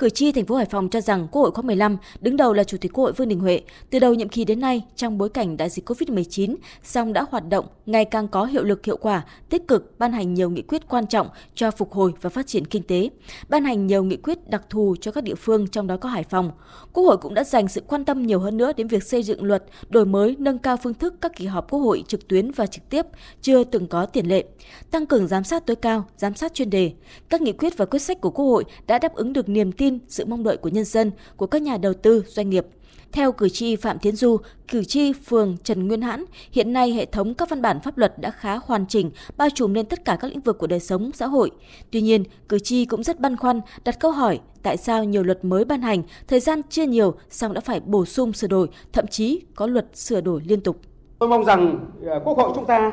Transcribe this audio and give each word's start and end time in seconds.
Cử 0.00 0.10
tri 0.10 0.32
thành 0.32 0.44
phố 0.44 0.56
Hải 0.56 0.66
Phòng 0.66 0.88
cho 0.88 1.00
rằng 1.00 1.28
Quốc 1.30 1.42
hội 1.42 1.50
khóa 1.50 1.62
15 1.62 1.96
đứng 2.20 2.36
đầu 2.36 2.52
là 2.52 2.64
Chủ 2.64 2.76
tịch 2.80 2.92
Quốc 2.92 3.04
hội 3.04 3.12
Vương 3.12 3.28
Đình 3.28 3.40
Huệ. 3.40 3.60
Từ 3.90 3.98
đầu 3.98 4.14
nhiệm 4.14 4.28
kỳ 4.28 4.44
đến 4.44 4.60
nay, 4.60 4.84
trong 4.96 5.18
bối 5.18 5.28
cảnh 5.28 5.56
đại 5.56 5.68
dịch 5.70 5.88
COVID-19, 5.88 6.56
song 6.82 7.12
đã 7.12 7.24
hoạt 7.30 7.48
động 7.48 7.66
ngày 7.86 8.04
càng 8.04 8.28
có 8.28 8.44
hiệu 8.44 8.64
lực 8.64 8.86
hiệu 8.86 8.96
quả, 8.96 9.24
tích 9.48 9.68
cực 9.68 9.98
ban 9.98 10.12
hành 10.12 10.34
nhiều 10.34 10.50
nghị 10.50 10.62
quyết 10.62 10.88
quan 10.88 11.06
trọng 11.06 11.28
cho 11.54 11.70
phục 11.70 11.92
hồi 11.92 12.12
và 12.20 12.30
phát 12.30 12.46
triển 12.46 12.64
kinh 12.64 12.82
tế, 12.82 13.10
ban 13.48 13.64
hành 13.64 13.86
nhiều 13.86 14.04
nghị 14.04 14.16
quyết 14.16 14.50
đặc 14.50 14.62
thù 14.70 14.96
cho 15.00 15.10
các 15.10 15.24
địa 15.24 15.34
phương 15.34 15.68
trong 15.68 15.86
đó 15.86 15.96
có 15.96 16.08
Hải 16.08 16.24
Phòng. 16.24 16.50
Quốc 16.92 17.04
hội 17.04 17.16
cũng 17.16 17.34
đã 17.34 17.44
dành 17.44 17.68
sự 17.68 17.82
quan 17.86 18.04
tâm 18.04 18.26
nhiều 18.26 18.38
hơn 18.38 18.56
nữa 18.56 18.72
đến 18.76 18.88
việc 18.88 19.02
xây 19.02 19.22
dựng 19.22 19.44
luật, 19.44 19.64
đổi 19.88 20.06
mới, 20.06 20.36
nâng 20.38 20.58
cao 20.58 20.76
phương 20.76 20.94
thức 20.94 21.14
các 21.20 21.36
kỳ 21.36 21.46
họp 21.46 21.70
Quốc 21.70 21.80
hội 21.80 22.04
trực 22.08 22.28
tuyến 22.28 22.50
và 22.50 22.66
trực 22.66 22.88
tiếp 22.90 23.06
chưa 23.42 23.64
từng 23.64 23.86
có 23.86 24.06
tiền 24.06 24.26
lệ, 24.26 24.44
tăng 24.90 25.06
cường 25.06 25.26
giám 25.26 25.44
sát 25.44 25.66
tối 25.66 25.76
cao, 25.76 26.04
giám 26.16 26.34
sát 26.34 26.54
chuyên 26.54 26.70
đề. 26.70 26.92
Các 27.28 27.42
nghị 27.42 27.52
quyết 27.52 27.76
và 27.76 27.84
quyết 27.84 28.02
sách 28.02 28.20
của 28.20 28.30
Quốc 28.30 28.44
hội 28.44 28.64
đã 28.86 28.98
đáp 28.98 29.14
ứng 29.14 29.32
được 29.32 29.48
niềm 29.48 29.72
tin, 29.72 29.89
sự 30.08 30.24
mong 30.24 30.42
đợi 30.42 30.56
của 30.56 30.68
nhân 30.68 30.84
dân, 30.84 31.10
của 31.36 31.46
các 31.46 31.62
nhà 31.62 31.76
đầu 31.76 31.94
tư, 31.94 32.24
doanh 32.26 32.50
nghiệp. 32.50 32.66
Theo 33.12 33.32
cử 33.32 33.48
tri 33.48 33.76
Phạm 33.76 33.98
Thiến 33.98 34.16
Du, 34.16 34.36
cử 34.68 34.84
tri 34.84 35.12
phường 35.12 35.56
Trần 35.64 35.88
Nguyên 35.88 36.02
Hãn, 36.02 36.24
hiện 36.52 36.72
nay 36.72 36.92
hệ 36.92 37.06
thống 37.06 37.34
các 37.34 37.48
văn 37.50 37.62
bản 37.62 37.80
pháp 37.80 37.98
luật 37.98 38.18
đã 38.18 38.30
khá 38.30 38.58
hoàn 38.64 38.86
chỉnh, 38.86 39.10
bao 39.36 39.48
trùm 39.54 39.74
lên 39.74 39.86
tất 39.86 40.04
cả 40.04 40.16
các 40.20 40.28
lĩnh 40.28 40.40
vực 40.40 40.58
của 40.58 40.66
đời 40.66 40.80
sống 40.80 41.10
xã 41.14 41.26
hội. 41.26 41.50
Tuy 41.90 42.00
nhiên, 42.00 42.24
cử 42.48 42.58
tri 42.58 42.84
cũng 42.84 43.02
rất 43.02 43.20
băn 43.20 43.36
khoăn, 43.36 43.60
đặt 43.84 44.00
câu 44.00 44.10
hỏi 44.10 44.40
tại 44.62 44.76
sao 44.76 45.04
nhiều 45.04 45.22
luật 45.22 45.44
mới 45.44 45.64
ban 45.64 45.82
hành, 45.82 46.02
thời 46.28 46.40
gian 46.40 46.60
chưa 46.68 46.82
nhiều, 46.82 47.14
song 47.30 47.54
đã 47.54 47.60
phải 47.60 47.80
bổ 47.80 48.04
sung 48.04 48.32
sửa 48.32 48.46
đổi, 48.46 48.68
thậm 48.92 49.06
chí 49.06 49.40
có 49.54 49.66
luật 49.66 49.86
sửa 49.94 50.20
đổi 50.20 50.42
liên 50.46 50.60
tục. 50.60 50.76
Tôi 51.18 51.28
mong 51.28 51.44
rằng 51.44 51.86
ờ, 52.06 52.20
Quốc 52.24 52.38
hội 52.38 52.52
chúng 52.54 52.66
ta 52.66 52.92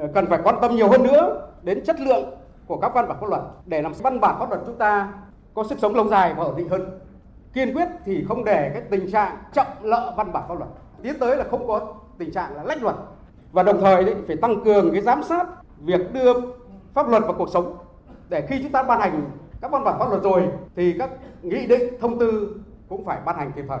ờ, 0.00 0.08
cần 0.14 0.26
phải 0.28 0.38
quan 0.44 0.56
tâm 0.62 0.76
nhiều 0.76 0.88
hơn 0.88 1.02
nữa 1.02 1.50
đến 1.62 1.84
chất 1.84 2.00
lượng 2.00 2.24
của 2.66 2.76
các 2.76 2.92
văn 2.94 3.08
bản 3.08 3.16
pháp 3.20 3.26
luật 3.28 3.42
để 3.66 3.82
làm 3.82 3.92
văn 4.02 4.20
bản 4.20 4.36
pháp 4.38 4.48
luật 4.50 4.60
chúng 4.66 4.78
ta 4.78 5.12
có 5.54 5.64
sức 5.64 5.78
sống 5.78 5.94
lâu 5.94 6.08
dài 6.08 6.34
và 6.34 6.44
ổn 6.44 6.56
định 6.56 6.68
hơn. 6.68 6.98
Kiên 7.52 7.74
quyết 7.74 7.88
thì 8.04 8.24
không 8.28 8.44
để 8.44 8.70
cái 8.74 8.82
tình 8.90 9.10
trạng 9.10 9.36
chậm 9.52 9.66
lỡ 9.82 10.14
văn 10.16 10.32
bản 10.32 10.44
pháp 10.48 10.54
luật. 10.58 10.70
Tiến 11.02 11.14
tới 11.20 11.36
là 11.36 11.44
không 11.50 11.66
có 11.66 11.94
tình 12.18 12.32
trạng 12.32 12.56
là 12.56 12.62
lách 12.62 12.82
luật 12.82 12.96
và 13.52 13.62
đồng 13.62 13.80
thời 13.80 14.04
thì 14.04 14.14
phải 14.26 14.36
tăng 14.36 14.64
cường 14.64 14.92
cái 14.92 15.02
giám 15.02 15.22
sát 15.22 15.46
việc 15.80 16.12
đưa 16.12 16.32
pháp 16.94 17.08
luật 17.08 17.22
vào 17.22 17.32
cuộc 17.32 17.48
sống 17.48 17.76
để 18.28 18.46
khi 18.46 18.62
chúng 18.62 18.72
ta 18.72 18.82
ban 18.82 19.00
hành 19.00 19.30
các 19.60 19.70
văn 19.70 19.84
bản 19.84 19.98
pháp 19.98 20.08
luật 20.10 20.22
rồi, 20.22 20.48
thì 20.76 20.94
các 20.98 21.10
nghị 21.42 21.66
định, 21.66 22.00
thông 22.00 22.18
tư 22.18 22.60
cũng 22.88 23.04
phải 23.04 23.18
ban 23.24 23.36
hành 23.36 23.52
kịp 23.56 23.64
thời. 23.68 23.78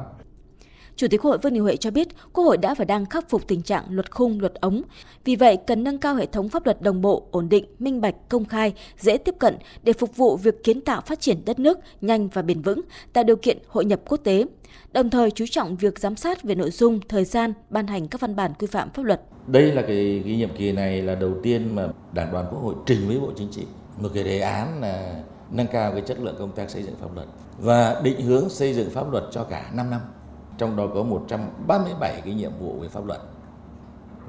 Chủ 1.00 1.08
tịch 1.08 1.20
Quốc 1.20 1.30
hội 1.30 1.38
Vương 1.38 1.52
Đình 1.52 1.62
Huệ 1.62 1.76
cho 1.76 1.90
biết, 1.90 2.08
Quốc 2.32 2.44
hội 2.44 2.56
đã 2.56 2.74
và 2.74 2.84
đang 2.84 3.06
khắc 3.06 3.30
phục 3.30 3.48
tình 3.48 3.62
trạng 3.62 3.84
luật 3.90 4.10
khung, 4.10 4.40
luật 4.40 4.54
ống. 4.54 4.82
Vì 5.24 5.36
vậy, 5.36 5.56
cần 5.66 5.84
nâng 5.84 5.98
cao 5.98 6.14
hệ 6.14 6.26
thống 6.26 6.48
pháp 6.48 6.64
luật 6.64 6.82
đồng 6.82 7.00
bộ, 7.00 7.26
ổn 7.30 7.48
định, 7.48 7.64
minh 7.78 8.00
bạch, 8.00 8.14
công 8.28 8.44
khai, 8.44 8.72
dễ 8.98 9.18
tiếp 9.18 9.34
cận 9.38 9.56
để 9.82 9.92
phục 9.92 10.16
vụ 10.16 10.36
việc 10.36 10.64
kiến 10.64 10.80
tạo 10.80 11.00
phát 11.00 11.20
triển 11.20 11.44
đất 11.44 11.58
nước 11.58 11.78
nhanh 12.00 12.28
và 12.28 12.42
bền 12.42 12.62
vững, 12.62 12.80
tạo 13.12 13.24
điều 13.24 13.36
kiện 13.36 13.58
hội 13.68 13.84
nhập 13.84 14.00
quốc 14.08 14.20
tế. 14.24 14.44
Đồng 14.92 15.10
thời 15.10 15.30
chú 15.30 15.44
trọng 15.50 15.76
việc 15.76 15.98
giám 15.98 16.16
sát 16.16 16.42
về 16.42 16.54
nội 16.54 16.70
dung, 16.70 17.00
thời 17.08 17.24
gian 17.24 17.52
ban 17.70 17.86
hành 17.86 18.08
các 18.08 18.20
văn 18.20 18.36
bản 18.36 18.52
quy 18.58 18.66
phạm 18.66 18.90
pháp 18.90 19.02
luật. 19.02 19.20
Đây 19.46 19.72
là 19.72 19.82
cái, 19.82 20.22
cái 20.24 20.36
nhiệm 20.36 20.56
kỳ 20.56 20.72
này 20.72 21.02
là 21.02 21.14
đầu 21.14 21.32
tiên 21.42 21.74
mà 21.74 21.88
Đảng 22.12 22.32
đoàn 22.32 22.46
Quốc 22.50 22.58
hội 22.58 22.74
trình 22.86 23.08
với 23.08 23.20
Bộ 23.20 23.32
Chính 23.36 23.48
trị 23.50 23.62
một 24.00 24.08
cái 24.14 24.24
đề 24.24 24.40
án 24.40 24.80
là 24.80 25.22
nâng 25.50 25.66
cao 25.72 25.92
cái 25.92 26.00
chất 26.00 26.18
lượng 26.20 26.34
công 26.38 26.52
tác 26.52 26.70
xây 26.70 26.82
dựng 26.82 26.94
pháp 27.00 27.14
luật 27.14 27.26
và 27.58 28.00
định 28.04 28.20
hướng 28.20 28.48
xây 28.48 28.74
dựng 28.74 28.90
pháp 28.90 29.12
luật 29.12 29.24
cho 29.32 29.44
cả 29.44 29.70
5 29.74 29.90
năm 29.90 30.00
trong 30.60 30.76
đó 30.76 30.86
có 30.94 31.02
137 31.02 32.20
cái 32.24 32.34
nhiệm 32.34 32.52
vụ 32.60 32.72
về 32.80 32.88
pháp 32.88 33.06
luật 33.06 33.20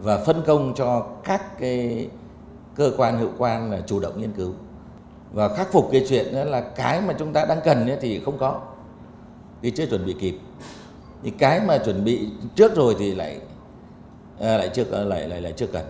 và 0.02 0.18
phân 0.18 0.44
công 0.46 0.74
cho 0.76 1.08
các 1.24 1.60
cái 1.60 2.08
cơ 2.76 2.92
quan 2.98 3.18
hữu 3.18 3.30
quan 3.38 3.72
là 3.72 3.82
chủ 3.82 4.00
động 4.00 4.22
nghiên 4.22 4.32
cứu. 4.32 4.54
Và 5.34 5.50
khắc 5.50 5.72
phục 5.72 5.90
cái 5.92 6.06
chuyện 6.10 6.36
đó 6.36 6.44
là 6.44 6.62
cái 6.62 7.02
mà 7.02 7.14
chúng 7.20 7.34
ta 7.34 7.46
đang 7.46 7.60
cần 7.64 7.90
thì 8.02 8.20
không 8.20 8.38
có 8.38 8.62
thì 9.62 9.72
chưa 9.72 9.86
chuẩn 9.86 10.06
bị 10.06 10.16
kịp. 10.20 10.38
Thì 11.24 11.32
cái 11.32 11.60
mà 11.68 11.78
chuẩn 11.78 12.04
bị 12.04 12.30
trước 12.56 12.76
rồi 12.76 12.96
thì 13.00 13.16
lại 13.16 13.40
à, 14.40 14.58
lại 14.58 14.70
chưa 14.74 14.84
lại 15.06 15.28
lại 15.28 15.42
lại 15.42 15.54
chưa 15.58 15.68
cần. 15.68 15.86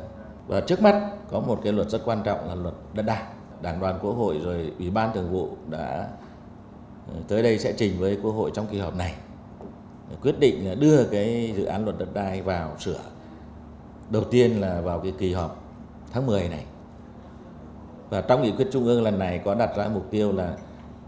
Và 0.48 0.62
trước 0.62 0.82
mắt 0.82 1.10
có 1.32 1.40
một 1.40 1.60
cái 1.64 1.74
luật 1.74 1.90
rất 1.90 2.02
quan 2.06 2.22
trọng 2.24 2.48
là 2.48 2.56
luật 2.56 2.76
đất 2.94 3.04
đai. 3.04 3.24
Đảng 3.62 3.80
đoàn 3.80 4.00
quốc 4.02 4.14
hội 4.14 4.40
rồi 4.44 4.72
ủy 4.80 4.90
ban 4.90 5.14
thường 5.14 5.32
vụ 5.32 5.50
đã 5.70 6.08
à, 7.08 7.16
tới 7.28 7.44
đây 7.44 7.60
sẽ 7.60 7.74
trình 7.78 8.00
với 8.00 8.18
quốc 8.24 8.32
hội 8.32 8.52
trong 8.54 8.68
kỳ 8.72 8.80
họp 8.80 8.96
này 8.96 9.16
quyết 10.22 10.40
định 10.40 10.68
là 10.68 10.76
đưa 10.76 11.04
cái 11.04 11.54
dự 11.58 11.66
án 11.66 11.84
luật 11.84 11.98
đất 11.98 12.14
đai 12.14 12.42
vào 12.42 12.76
sửa. 12.80 13.00
Đầu 14.10 14.24
tiên 14.24 14.62
là 14.62 14.82
vào 14.82 15.00
cái 15.00 15.14
kỳ 15.18 15.34
họp 15.34 15.64
tháng 16.12 16.26
10 16.26 16.50
này. 16.50 16.66
Và 18.10 18.22
trong 18.22 18.42
nghị 18.42 18.52
quyết 18.52 18.68
trung 18.72 18.86
ương 18.86 19.04
lần 19.04 19.20
này 19.20 19.42
có 19.46 19.56
đặt 19.56 19.78
ra 19.78 19.88
mục 19.94 20.12
tiêu 20.12 20.32
là 20.32 20.58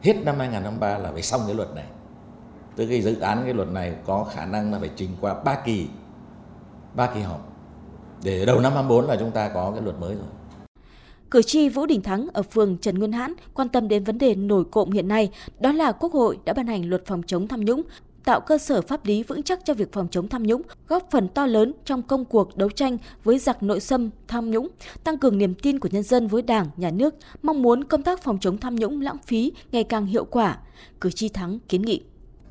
hết 0.01 0.13
năm 0.25 0.35
2023 0.39 0.97
là 0.97 1.11
phải 1.11 1.21
xong 1.21 1.41
cái 1.45 1.55
luật 1.55 1.75
này. 1.75 1.85
Tức 2.75 2.87
cái 2.87 3.01
dự 3.01 3.19
án 3.19 3.41
cái 3.45 3.53
luật 3.53 3.71
này 3.71 3.95
có 4.05 4.23
khả 4.23 4.45
năng 4.45 4.71
là 4.71 4.79
phải 4.79 4.89
trình 4.95 5.09
qua 5.21 5.33
ba 5.33 5.55
kỳ 5.65 5.87
ba 6.95 7.07
kỳ 7.15 7.21
họp. 7.21 7.53
Để 8.23 8.45
đầu 8.45 8.59
năm 8.59 8.73
24 8.73 9.05
là 9.05 9.15
chúng 9.15 9.31
ta 9.31 9.49
có 9.49 9.71
cái 9.71 9.81
luật 9.81 9.99
mới 9.99 10.15
rồi. 10.15 10.25
Cử 11.31 11.41
tri 11.41 11.69
Vũ 11.69 11.85
Đình 11.85 12.01
Thắng 12.01 12.27
ở 12.33 12.41
phường 12.41 12.77
Trần 12.77 12.99
Nguyên 12.99 13.11
Hãn 13.11 13.33
quan 13.53 13.69
tâm 13.69 13.87
đến 13.87 14.03
vấn 14.03 14.17
đề 14.17 14.35
nổi 14.35 14.63
cộm 14.71 14.91
hiện 14.91 15.07
nay, 15.07 15.29
đó 15.59 15.71
là 15.71 15.91
Quốc 15.91 16.13
hội 16.13 16.39
đã 16.45 16.53
ban 16.53 16.67
hành 16.67 16.89
luật 16.89 17.05
phòng 17.05 17.23
chống 17.23 17.47
tham 17.47 17.65
nhũng 17.65 17.81
tạo 18.25 18.41
cơ 18.41 18.57
sở 18.57 18.81
pháp 18.81 19.05
lý 19.05 19.23
vững 19.23 19.43
chắc 19.43 19.59
cho 19.65 19.73
việc 19.73 19.93
phòng 19.93 20.07
chống 20.11 20.27
tham 20.27 20.43
nhũng, 20.43 20.61
góp 20.87 21.07
phần 21.11 21.27
to 21.27 21.45
lớn 21.45 21.73
trong 21.85 22.01
công 22.01 22.25
cuộc 22.25 22.57
đấu 22.57 22.69
tranh 22.69 22.97
với 23.23 23.39
giặc 23.39 23.63
nội 23.63 23.79
xâm 23.79 24.09
tham 24.27 24.51
nhũng, 24.51 24.67
tăng 25.03 25.17
cường 25.17 25.37
niềm 25.37 25.53
tin 25.55 25.79
của 25.79 25.89
nhân 25.91 26.03
dân 26.03 26.27
với 26.27 26.41
Đảng, 26.41 26.67
Nhà 26.77 26.89
nước, 26.89 27.15
mong 27.41 27.61
muốn 27.61 27.83
công 27.83 28.03
tác 28.03 28.23
phòng 28.23 28.37
chống 28.41 28.57
tham 28.57 28.75
nhũng 28.75 29.01
lãng 29.01 29.17
phí 29.25 29.51
ngày 29.71 29.83
càng 29.83 30.05
hiệu 30.05 30.25
quả. 30.25 30.57
Cử 31.01 31.11
tri 31.11 31.29
Thắng 31.29 31.59
kiến 31.67 31.81
nghị 31.81 32.01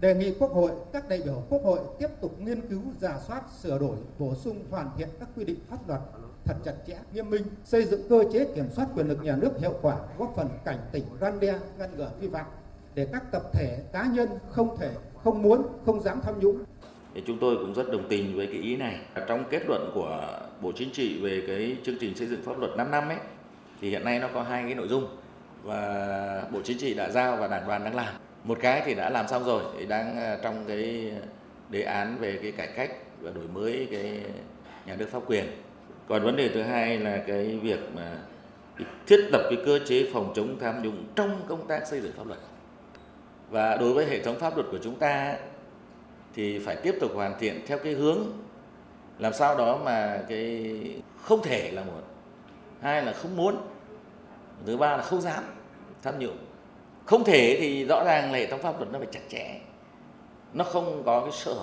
đề 0.03 0.15
nghị 0.15 0.33
Quốc 0.39 0.53
hội, 0.53 0.71
các 0.93 1.09
đại 1.09 1.21
biểu 1.25 1.43
Quốc 1.49 1.63
hội 1.65 1.79
tiếp 1.99 2.09
tục 2.21 2.41
nghiên 2.41 2.61
cứu, 2.69 2.81
giả 3.01 3.19
soát, 3.27 3.43
sửa 3.63 3.79
đổi, 3.79 3.97
bổ 4.19 4.35
sung, 4.35 4.65
hoàn 4.71 4.91
thiện 4.99 5.09
các 5.21 5.29
quy 5.37 5.45
định 5.45 5.59
pháp 5.71 5.89
luật 5.89 6.01
thật 6.45 6.55
chặt 6.65 6.75
chẽ, 6.87 6.99
nghiêm 7.13 7.31
minh, 7.31 7.43
xây 7.65 7.85
dựng 7.85 8.09
cơ 8.09 8.25
chế 8.33 8.45
kiểm 8.55 8.67
soát 8.77 8.87
quyền 8.95 9.09
lực 9.09 9.23
nhà 9.23 9.37
nước 9.37 9.51
hiệu 9.61 9.75
quả, 9.83 9.97
góp 10.19 10.33
phần 10.37 10.49
cảnh 10.65 10.79
tỉnh, 10.93 11.05
răn 11.21 11.41
đe, 11.41 11.59
ngăn 11.79 11.97
ngừa 11.97 12.11
vi 12.21 12.29
phạm 12.29 12.47
để 12.95 13.09
các 13.13 13.33
tập 13.33 13.43
thể, 13.53 13.79
cá 13.93 14.07
nhân 14.07 14.29
không 14.51 14.77
thể 14.79 14.91
không 15.25 15.43
muốn, 15.43 15.63
không 15.87 16.01
dám 16.01 16.21
tham 16.23 16.41
nhũng. 16.41 16.59
Thì 17.15 17.23
chúng 17.27 17.39
tôi 17.39 17.57
cũng 17.57 17.75
rất 17.75 17.93
đồng 17.93 18.09
tình 18.09 18.37
với 18.37 18.47
cái 18.47 18.57
ý 18.57 18.77
này. 18.77 19.01
Trong 19.29 19.45
kết 19.51 19.63
luận 19.69 19.91
của 19.95 20.39
Bộ 20.61 20.73
Chính 20.73 20.91
trị 20.91 21.21
về 21.23 21.43
cái 21.47 21.77
chương 21.85 21.97
trình 22.01 22.15
xây 22.15 22.27
dựng 22.29 22.43
pháp 22.43 22.59
luật 22.59 22.71
5 22.77 22.91
năm 22.91 23.09
ấy, 23.09 23.19
thì 23.81 23.91
hiện 23.91 24.05
nay 24.05 24.19
nó 24.19 24.29
có 24.35 24.43
hai 24.43 24.63
cái 24.63 24.75
nội 24.75 24.89
dung 24.89 25.07
và 25.63 26.45
Bộ 26.53 26.61
Chính 26.65 26.79
trị 26.79 26.95
đã 26.95 27.11
giao 27.11 27.37
và 27.37 27.49
Đảng 27.49 27.67
đoàn 27.67 27.85
đang 27.85 27.95
làm. 27.95 28.15
Một 28.45 28.59
cái 28.61 28.83
thì 28.85 28.95
đã 28.95 29.11
làm 29.11 29.29
xong 29.29 29.45
rồi, 29.45 29.63
thì 29.79 29.87
đang 29.87 30.17
à, 30.17 30.39
trong 30.43 30.65
cái 30.69 31.13
đề 31.69 31.83
án 31.83 32.17
về 32.21 32.39
cái 32.43 32.53
cải 32.53 32.67
cách 32.67 32.91
và 33.21 33.31
đổi 33.31 33.45
mới 33.55 33.89
cái 33.91 34.21
nhà 34.87 34.97
nước 34.97 35.09
pháp 35.11 35.23
quyền. 35.27 35.45
Còn 36.09 36.23
vấn 36.23 36.37
đề 36.37 36.49
thứ 36.49 36.63
hai 36.63 36.99
là 36.99 37.23
cái 37.27 37.59
việc 37.63 37.79
mà 37.97 38.19
thiết 39.07 39.21
lập 39.33 39.43
cái 39.51 39.63
cơ 39.67 39.79
chế 39.87 40.11
phòng 40.13 40.33
chống 40.37 40.57
tham 40.61 40.83
nhũng 40.83 41.05
trong 41.15 41.41
công 41.49 41.67
tác 41.67 41.87
xây 41.87 42.01
dựng 42.01 42.13
pháp 42.17 42.27
luật 42.27 42.39
và 43.53 43.77
đối 43.77 43.93
với 43.93 44.07
hệ 44.07 44.23
thống 44.23 44.39
pháp 44.39 44.57
luật 44.57 44.67
của 44.71 44.79
chúng 44.83 44.95
ta 44.95 45.37
thì 46.35 46.59
phải 46.59 46.77
tiếp 46.77 46.95
tục 47.01 47.11
hoàn 47.15 47.39
thiện 47.39 47.61
theo 47.67 47.79
cái 47.79 47.93
hướng 47.93 48.19
làm 49.19 49.33
sao 49.33 49.59
đó 49.59 49.81
mà 49.85 50.23
cái 50.29 50.75
không 51.23 51.43
thể 51.43 51.71
là 51.71 51.85
một. 51.85 52.03
Hai 52.81 53.05
là 53.05 53.13
không 53.13 53.37
muốn. 53.37 53.57
Thứ 54.67 54.77
ba 54.77 54.97
là 54.97 55.03
không 55.03 55.21
dám 55.21 55.45
tham 56.03 56.19
nhũng. 56.19 56.37
Không 57.05 57.25
thể 57.25 57.57
thì 57.61 57.85
rõ 57.85 58.05
ràng 58.05 58.33
là 58.33 58.39
hệ 58.39 58.47
thống 58.47 58.63
pháp 58.63 58.79
luật 58.79 58.93
nó 58.93 58.99
phải 58.99 59.09
chặt 59.13 59.21
chẽ. 59.29 59.61
Nó 60.53 60.65
không 60.65 61.03
có 61.07 61.21
cái 61.21 61.33
sở 61.33 61.57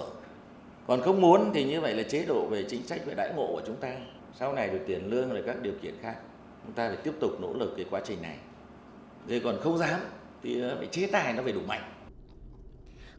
còn 0.87 1.01
không 1.01 1.21
muốn 1.21 1.51
thì 1.53 1.63
như 1.63 1.81
vậy 1.81 1.95
là 1.95 2.03
chế 2.03 2.25
độ 2.25 2.45
về 2.45 2.63
chính 2.69 2.87
sách 2.87 3.01
về 3.05 3.13
đãi 3.17 3.33
ngộ 3.35 3.47
của 3.47 3.61
chúng 3.67 3.75
ta. 3.75 3.91
Sau 4.39 4.53
này 4.53 4.67
được 4.67 4.79
tiền 4.87 5.09
lương 5.09 5.29
rồi 5.29 5.43
các 5.45 5.61
điều 5.61 5.73
kiện 5.81 5.93
khác, 6.01 6.15
chúng 6.63 6.73
ta 6.73 6.87
phải 6.87 6.97
tiếp 6.97 7.13
tục 7.19 7.31
nỗ 7.41 7.53
lực 7.53 7.73
cái 7.77 7.85
quá 7.89 8.01
trình 8.05 8.21
này. 8.21 8.35
Rồi 9.27 9.41
còn 9.43 9.57
không 9.61 9.77
dám 9.77 9.99
thì 10.43 10.61
phải 10.77 10.87
chế 10.87 11.07
tài 11.07 11.33
nó 11.33 11.43
phải 11.43 11.53
đủ 11.53 11.61
mạnh 11.67 11.81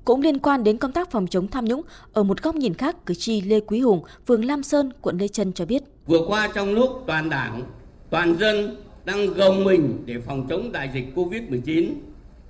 cũng 0.04 0.22
liên 0.22 0.38
quan 0.38 0.64
đến 0.64 0.78
công 0.78 0.92
tác 0.92 1.10
phòng 1.10 1.26
chống 1.26 1.48
tham 1.48 1.64
nhũng, 1.64 1.82
ở 2.12 2.22
một 2.22 2.42
góc 2.42 2.54
nhìn 2.54 2.74
khác, 2.74 2.96
cử 3.06 3.14
tri 3.14 3.40
Lê 3.40 3.60
Quý 3.60 3.80
Hùng, 3.80 4.02
phường 4.26 4.44
Lam 4.44 4.62
Sơn, 4.62 4.90
quận 5.02 5.18
Lê 5.18 5.28
Trân 5.28 5.52
cho 5.52 5.66
biết. 5.66 5.82
Vừa 6.06 6.26
qua 6.28 6.48
trong 6.54 6.74
lúc 6.74 7.04
toàn 7.06 7.30
đảng, 7.30 7.62
toàn 8.10 8.36
dân 8.38 8.76
đang 9.04 9.26
gồng 9.26 9.64
mình 9.64 10.02
để 10.06 10.14
phòng 10.26 10.46
chống 10.48 10.72
đại 10.72 10.90
dịch 10.94 11.04
Covid-19, 11.14 11.92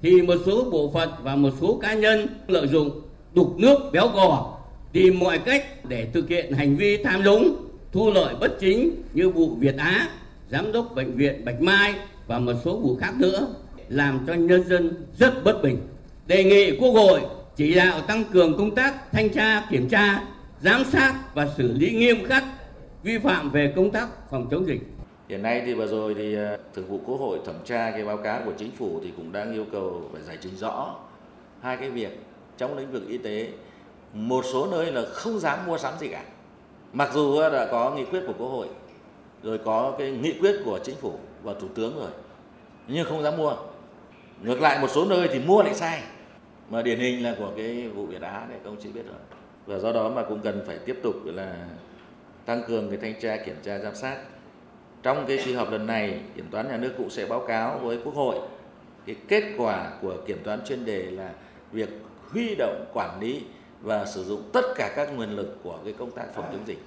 thì 0.02 0.22
một 0.22 0.36
số 0.46 0.70
bộ 0.70 0.90
phận 0.94 1.10
và 1.22 1.36
một 1.36 1.50
số 1.60 1.78
cá 1.82 1.94
nhân 1.94 2.26
lợi 2.48 2.68
dụng 2.68 3.00
đục 3.34 3.54
nước 3.58 3.78
béo 3.92 4.08
gò 4.08 4.58
tìm 4.92 5.18
mọi 5.18 5.38
cách 5.38 5.88
để 5.88 6.08
thực 6.12 6.28
hiện 6.28 6.52
hành 6.52 6.76
vi 6.76 6.96
tham 7.04 7.24
nhũng, 7.24 7.56
thu 7.92 8.10
lợi 8.10 8.34
bất 8.40 8.56
chính 8.60 9.02
như 9.12 9.30
vụ 9.30 9.54
Việt 9.54 9.76
Á, 9.76 10.08
giám 10.50 10.72
đốc 10.72 10.94
bệnh 10.94 11.16
viện 11.16 11.44
Bạch 11.44 11.62
Mai 11.62 11.94
và 12.26 12.38
một 12.38 12.54
số 12.64 12.76
vụ 12.76 12.96
khác 13.00 13.12
nữa 13.18 13.54
làm 13.90 14.20
cho 14.26 14.34
nhân 14.34 14.64
dân 14.68 15.06
rất 15.18 15.44
bất 15.44 15.62
bình. 15.62 15.78
Đề 16.26 16.44
nghị 16.44 16.76
Quốc 16.78 16.90
hội 16.90 17.20
chỉ 17.56 17.74
đạo 17.74 18.00
tăng 18.00 18.24
cường 18.24 18.56
công 18.58 18.74
tác 18.74 19.12
thanh 19.12 19.30
tra, 19.30 19.66
kiểm 19.70 19.88
tra, 19.88 20.22
giám 20.60 20.84
sát 20.84 21.14
và 21.34 21.48
xử 21.56 21.72
lý 21.72 21.92
nghiêm 21.92 22.24
khắc 22.24 22.44
vi 23.02 23.18
phạm 23.18 23.50
về 23.50 23.72
công 23.76 23.90
tác 23.90 24.08
phòng 24.30 24.48
chống 24.50 24.66
dịch. 24.66 24.80
Hiện 25.28 25.42
nay 25.42 25.62
thì 25.66 25.74
vừa 25.74 25.86
rồi 25.86 26.14
thì 26.14 26.34
ờ, 26.34 26.58
Thường 26.74 26.88
vụ 26.88 27.00
Quốc 27.06 27.16
hội 27.20 27.38
thẩm 27.46 27.54
tra 27.64 27.90
cái 27.90 28.04
báo 28.04 28.16
cáo 28.16 28.40
của 28.44 28.52
chính 28.58 28.70
phủ 28.70 29.00
thì 29.04 29.12
cũng 29.16 29.32
đang 29.32 29.52
yêu 29.52 29.66
cầu 29.72 30.10
phải 30.12 30.22
giải 30.22 30.38
trình 30.40 30.56
rõ 30.56 30.94
hai 31.60 31.76
cái 31.76 31.90
việc 31.90 32.20
trong 32.58 32.76
lĩnh 32.76 32.92
vực 32.92 33.08
y 33.08 33.18
tế 33.18 33.48
một 34.12 34.44
số 34.52 34.66
nơi 34.66 34.92
là 34.92 35.02
không 35.12 35.38
dám 35.38 35.66
mua 35.66 35.78
sắm 35.78 35.94
gì 36.00 36.08
cả 36.08 36.22
mặc 36.92 37.10
dù 37.14 37.40
đã 37.40 37.68
có 37.70 37.90
nghị 37.90 38.04
quyết 38.04 38.22
của 38.26 38.34
quốc 38.38 38.48
hội 38.48 38.66
rồi 39.42 39.58
có 39.58 39.94
cái 39.98 40.10
nghị 40.10 40.34
quyết 40.40 40.60
của 40.64 40.78
chính 40.84 40.96
phủ 40.96 41.12
và 41.42 41.54
thủ 41.60 41.68
tướng 41.74 41.96
rồi 41.98 42.10
nhưng 42.88 43.06
không 43.06 43.22
dám 43.22 43.36
mua 43.36 43.56
ngược 44.42 44.60
lại 44.60 44.78
một 44.80 44.88
số 44.90 45.04
nơi 45.04 45.28
thì 45.32 45.38
mua 45.38 45.62
lại 45.62 45.74
sai. 45.74 46.02
Mà 46.70 46.82
điển 46.82 46.98
hình 46.98 47.24
là 47.24 47.34
của 47.38 47.52
cái 47.56 47.88
vụ 47.88 48.06
Việt 48.06 48.22
Á 48.22 48.46
này 48.48 48.58
công 48.64 48.76
chí 48.82 48.88
biết 48.88 49.06
rồi. 49.06 49.18
Và 49.66 49.78
do 49.78 49.92
đó 49.92 50.08
mà 50.08 50.22
cũng 50.22 50.40
cần 50.40 50.62
phải 50.66 50.78
tiếp 50.78 50.98
tục 51.02 51.14
là 51.24 51.66
tăng 52.44 52.62
cường 52.68 52.90
cái 52.90 52.98
thanh 53.02 53.20
tra, 53.20 53.36
kiểm 53.36 53.56
tra, 53.62 53.78
giám 53.78 53.94
sát. 53.94 54.16
Trong 55.02 55.24
cái 55.28 55.38
kỳ 55.44 55.52
họp 55.52 55.72
lần 55.72 55.86
này, 55.86 56.20
kiểm 56.36 56.46
toán 56.50 56.68
nhà 56.68 56.76
nước 56.76 56.92
cũng 56.98 57.10
sẽ 57.10 57.26
báo 57.26 57.40
cáo 57.40 57.78
với 57.78 57.98
quốc 58.04 58.14
hội. 58.14 58.38
Cái 59.06 59.16
kết 59.28 59.44
quả 59.58 59.90
của 60.02 60.16
kiểm 60.26 60.38
toán 60.44 60.64
chuyên 60.64 60.84
đề 60.84 61.02
là 61.02 61.32
việc 61.72 61.88
huy 62.30 62.54
động 62.54 62.84
quản 62.94 63.20
lý 63.20 63.42
và 63.80 64.06
sử 64.06 64.24
dụng 64.24 64.42
tất 64.52 64.64
cả 64.76 64.92
các 64.96 65.16
nguồn 65.16 65.36
lực 65.36 65.58
của 65.62 65.78
cái 65.84 65.94
công 65.98 66.10
tác 66.10 66.24
phòng 66.34 66.44
chống 66.52 66.66
dịch 66.66 66.78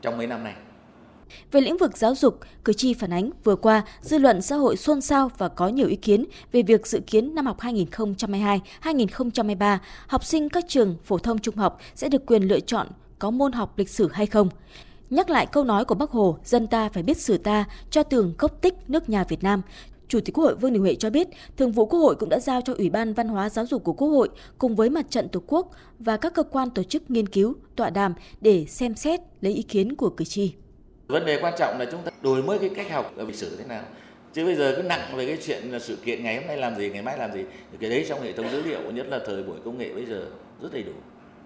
trong 0.00 0.18
mấy 0.18 0.26
năm 0.26 0.44
nay. 0.44 0.54
Về 1.52 1.60
lĩnh 1.60 1.76
vực 1.76 1.96
giáo 1.96 2.14
dục, 2.14 2.40
cử 2.64 2.72
tri 2.72 2.94
phản 2.94 3.12
ánh 3.12 3.30
vừa 3.44 3.56
qua, 3.56 3.82
dư 4.00 4.18
luận 4.18 4.42
xã 4.42 4.56
hội 4.56 4.76
xôn 4.76 5.00
xao 5.00 5.30
và 5.38 5.48
có 5.48 5.68
nhiều 5.68 5.88
ý 5.88 5.96
kiến 5.96 6.24
về 6.52 6.62
việc 6.62 6.86
dự 6.86 7.00
kiến 7.06 7.34
năm 7.34 7.46
học 7.46 7.60
2022-2023, 7.60 9.78
học 10.06 10.24
sinh 10.24 10.48
các 10.48 10.64
trường 10.68 10.96
phổ 11.04 11.18
thông 11.18 11.38
trung 11.38 11.56
học 11.56 11.78
sẽ 11.94 12.08
được 12.08 12.26
quyền 12.26 12.42
lựa 12.42 12.60
chọn 12.60 12.86
có 13.18 13.30
môn 13.30 13.52
học 13.52 13.78
lịch 13.78 13.88
sử 13.88 14.08
hay 14.12 14.26
không. 14.26 14.48
Nhắc 15.10 15.30
lại 15.30 15.46
câu 15.46 15.64
nói 15.64 15.84
của 15.84 15.94
Bác 15.94 16.10
Hồ, 16.10 16.38
dân 16.44 16.66
ta 16.66 16.88
phải 16.88 17.02
biết 17.02 17.16
sử 17.16 17.38
ta, 17.38 17.64
cho 17.90 18.02
tường 18.02 18.34
gốc 18.38 18.60
tích 18.60 18.74
nước 18.88 19.08
nhà 19.08 19.24
Việt 19.24 19.42
Nam. 19.42 19.62
Chủ 20.08 20.20
tịch 20.20 20.34
Quốc 20.34 20.44
hội 20.44 20.54
Vương 20.54 20.72
Đình 20.72 20.82
Huệ 20.82 20.94
cho 20.94 21.10
biết, 21.10 21.28
Thường 21.56 21.72
vụ 21.72 21.86
Quốc 21.86 22.00
hội 22.00 22.14
cũng 22.14 22.28
đã 22.28 22.40
giao 22.40 22.60
cho 22.60 22.74
Ủy 22.78 22.90
ban 22.90 23.14
Văn 23.14 23.28
hóa 23.28 23.48
Giáo 23.48 23.66
dục 23.66 23.84
của 23.84 23.92
Quốc 23.92 24.08
hội 24.08 24.28
cùng 24.58 24.76
với 24.76 24.90
Mặt 24.90 25.10
trận 25.10 25.28
Tổ 25.28 25.40
quốc 25.46 25.70
và 25.98 26.16
các 26.16 26.34
cơ 26.34 26.42
quan 26.42 26.70
tổ 26.70 26.82
chức 26.82 27.10
nghiên 27.10 27.26
cứu, 27.26 27.54
tọa 27.76 27.90
đàm 27.90 28.14
để 28.40 28.64
xem 28.68 28.94
xét 28.94 29.20
lấy 29.40 29.52
ý 29.52 29.62
kiến 29.62 29.96
của 29.96 30.10
cử 30.10 30.24
tri. 30.24 30.54
Vấn 31.08 31.24
đề 31.24 31.38
quan 31.42 31.54
trọng 31.58 31.78
là 31.78 31.84
chúng 31.90 32.02
ta 32.02 32.10
đổi 32.22 32.42
mới 32.42 32.58
cái 32.58 32.70
cách 32.76 32.90
học 32.90 33.12
ở 33.16 33.24
lịch 33.24 33.36
sử 33.36 33.56
thế 33.58 33.64
nào. 33.64 33.82
Chứ 34.32 34.44
bây 34.44 34.54
giờ 34.54 34.74
cứ 34.76 34.82
nặng 34.82 35.16
về 35.16 35.26
cái 35.26 35.38
chuyện 35.46 35.72
là 35.72 35.78
sự 35.78 35.96
kiện 35.96 36.24
ngày 36.24 36.36
hôm 36.36 36.46
nay 36.46 36.56
làm 36.56 36.76
gì, 36.76 36.90
ngày 36.90 37.02
mai 37.02 37.18
làm 37.18 37.32
gì. 37.32 37.44
Cái 37.80 37.90
đấy 37.90 38.04
trong 38.08 38.22
hệ 38.22 38.32
thống 38.32 38.50
dữ 38.50 38.62
liệu, 38.62 38.80
nhất 38.90 39.06
là 39.08 39.20
thời 39.26 39.42
buổi 39.42 39.56
công 39.64 39.78
nghệ 39.78 39.94
bây 39.94 40.06
giờ 40.06 40.26
rất 40.62 40.72
đầy 40.72 40.82
đủ. 40.82 40.92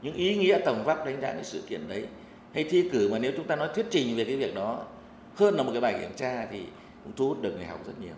Những 0.02 0.14
ý 0.14 0.36
nghĩa 0.36 0.58
tổng 0.64 0.84
vóc 0.84 1.06
đánh 1.06 1.20
giá 1.20 1.32
cái 1.32 1.44
sự 1.44 1.62
kiện 1.68 1.88
đấy 1.88 2.06
hay 2.54 2.64
thi 2.64 2.88
cử 2.92 3.08
mà 3.12 3.18
nếu 3.18 3.32
chúng 3.36 3.46
ta 3.46 3.56
nói 3.56 3.68
thuyết 3.74 3.86
trình 3.90 4.16
về 4.16 4.24
cái 4.24 4.36
việc 4.36 4.54
đó 4.54 4.84
hơn 5.36 5.54
là 5.54 5.62
một 5.62 5.70
cái 5.72 5.80
bài 5.80 5.96
kiểm 6.00 6.10
tra 6.16 6.46
thì 6.50 6.62
cũng 7.04 7.12
thu 7.16 7.28
hút 7.28 7.42
được 7.42 7.54
người 7.56 7.66
học 7.66 7.86
rất 7.86 7.92
nhiều 8.00 8.14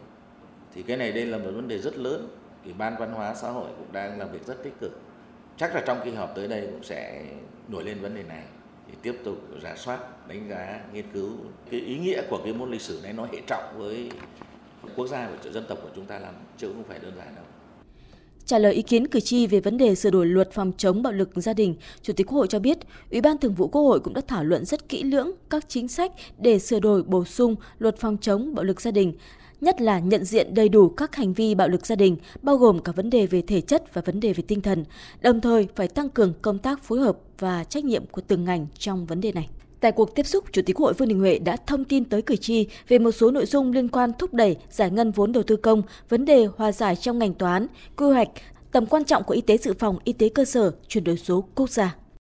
thì 0.75 0.83
cái 0.83 0.97
này 0.97 1.13
đây 1.13 1.27
là 1.27 1.39
một 1.39 1.51
vấn 1.55 1.69
đề 1.69 1.79
rất 1.79 1.97
lớn 1.97 2.29
ủy 2.65 2.73
ban 2.79 2.97
văn 2.99 3.13
hóa 3.13 3.35
xã 3.35 3.51
hội 3.51 3.69
cũng 3.79 3.93
đang 3.93 4.19
làm 4.19 4.33
việc 4.33 4.47
rất 4.47 4.63
tích 4.63 4.75
cực 4.81 5.01
chắc 5.57 5.75
là 5.75 5.83
trong 5.87 6.01
kỳ 6.05 6.11
họp 6.11 6.33
tới 6.37 6.49
đây 6.49 6.61
cũng 6.61 6.83
sẽ 6.83 7.23
nổi 7.69 7.85
lên 7.85 8.01
vấn 8.01 8.15
đề 8.15 8.23
này 8.23 8.43
thì 8.95 9.01
tiếp 9.11 9.21
tục 9.25 9.37
rà 9.63 9.77
soát 9.77 10.29
đánh 10.29 10.49
giá 10.51 10.81
nghiên 10.93 11.05
cứu. 11.15 11.31
Cái 11.71 11.81
ý 11.81 11.99
nghĩa 11.99 12.23
của 12.31 12.41
cái 12.45 12.53
môn 12.53 12.71
lịch 12.71 12.81
sử 12.81 13.01
này 13.03 13.13
nó 13.13 13.27
hệ 13.33 13.41
trọng 13.47 13.79
với 13.79 14.11
quốc 14.97 15.07
gia 15.07 15.29
và 15.29 15.51
dân 15.53 15.65
tộc 15.69 15.79
của 15.83 15.89
chúng 15.97 16.07
ta 16.07 16.19
làm 16.19 16.35
chứ 16.59 16.69
không 16.69 16.85
phải 16.89 16.99
đơn 16.99 17.13
giản 17.17 17.35
đâu. 17.35 17.45
Trả 18.47 18.59
lời 18.59 18.73
ý 18.73 18.83
kiến 18.83 19.07
cử 19.07 19.21
tri 19.21 19.47
về 19.47 19.61
vấn 19.61 19.79
đề 19.79 19.95
sửa 19.95 20.11
đổi 20.11 20.27
luật 20.27 20.53
phòng 20.53 20.73
chống 20.77 21.03
bạo 21.03 21.13
lực 21.13 21.31
gia 21.35 21.53
đình, 21.53 21.75
Chủ 22.03 22.13
tịch 22.13 22.27
Quốc 22.27 22.37
hội 22.37 22.47
cho 22.47 22.59
biết, 22.59 22.79
Ủy 23.11 23.21
ban 23.21 23.39
Thường 23.39 23.55
vụ 23.55 23.69
Quốc 23.69 23.83
hội 23.83 24.01
cũng 24.01 24.15
đã 24.15 24.21
thảo 24.29 24.45
luận 24.45 24.65
rất 24.65 24.89
kỹ 24.89 25.03
lưỡng 25.03 25.31
các 25.51 25.69
chính 25.69 25.89
sách 25.89 26.13
để 26.39 26.59
sửa 26.59 26.81
đổi 26.81 27.03
bổ 27.03 27.25
sung 27.25 27.57
luật 27.79 27.99
phòng 27.99 28.17
chống 28.21 28.55
bạo 28.55 28.65
lực 28.65 28.81
gia 28.81 28.91
đình, 28.91 29.13
nhất 29.65 29.81
là 29.81 29.99
nhận 29.99 30.25
diện 30.25 30.55
đầy 30.55 30.69
đủ 30.69 30.89
các 30.89 31.17
hành 31.17 31.33
vi 31.33 31.55
bạo 31.55 31.69
lực 31.69 31.87
gia 31.87 31.97
đình, 31.97 32.17
bao 32.43 32.57
gồm 32.57 32.79
cả 32.79 32.93
vấn 32.93 33.11
đề 33.11 33.27
về 33.27 33.43
thể 33.43 33.61
chất 33.61 33.95
và 33.95 34.03
vấn 34.05 34.21
đề 34.21 34.33
về 34.33 34.45
tinh 34.49 34.61
thần, 34.61 34.85
đồng 35.21 35.41
thời 35.41 35.69
phải 35.77 35.89
tăng 35.89 36.09
cường 36.09 36.33
công 36.43 36.59
tác 36.59 36.83
phối 36.83 37.01
hợp 37.01 37.17
và 37.39 37.65
trách 37.65 37.85
nhiệm 37.85 38.07
của 38.07 38.21
từng 38.21 38.45
ngành 38.45 38.67
trong 38.79 39.07
vấn 39.07 39.21
đề 39.21 39.33
này. 39.33 39.49
Tại 39.81 39.93
cuộc 39.93 40.15
tiếp 40.15 40.27
xúc, 40.27 40.45
Chủ 40.53 40.63
tịch 40.67 40.77
Quốc 40.77 40.85
hội 40.85 40.95
Vương 40.95 41.09
Đình 41.09 41.19
Huệ 41.19 41.39
đã 41.39 41.57
thông 41.67 41.85
tin 41.85 42.05
tới 42.05 42.23
cử 42.23 42.37
tri 42.37 42.67
về 42.89 42.99
một 42.99 43.11
số 43.11 43.31
nội 43.31 43.47
dung 43.47 43.73
liên 43.73 43.89
quan 43.89 44.13
thúc 44.19 44.35
đẩy 44.35 44.57
giải 44.71 44.91
ngân 44.91 45.11
vốn 45.11 45.33
đầu 45.33 45.43
tư 45.43 45.57
công, 45.57 45.83
vấn 46.09 46.25
đề 46.25 46.47
hòa 46.57 46.73
giải 46.73 46.97
trong 46.97 47.19
ngành 47.19 47.35
toán, 47.35 47.67
quy 47.97 48.07
hoạch, 48.07 48.29
tầm 48.73 48.87
quan 48.87 49.05
trọng 49.05 49.25
của 49.25 49.35
y 49.35 49.41
tế 49.41 49.59
dự 49.59 49.75
phòng, 49.79 49.99
y 50.05 50.13
tế 50.13 50.29
cơ 50.29 50.45
sở, 50.45 50.73
chuyển 50.89 51.05
đổi 51.05 51.17
số 51.17 51.45
quốc 51.55 51.71
gia. 51.71 51.97